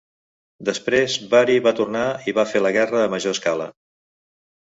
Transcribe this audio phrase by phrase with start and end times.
[0.69, 3.67] Després, Vari va tornar i va fer la guerra a major escala.